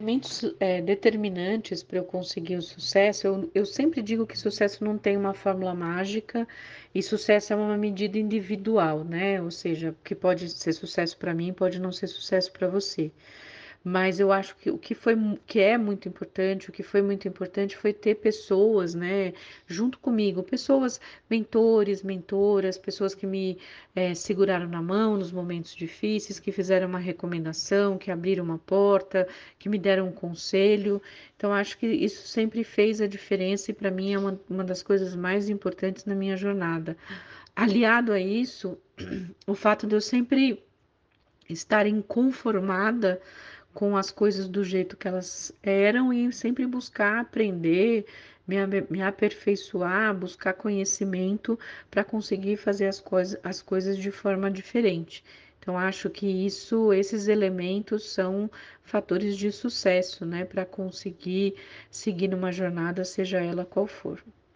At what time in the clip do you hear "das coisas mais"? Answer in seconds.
34.64-35.48